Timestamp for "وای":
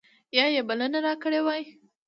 1.45-1.63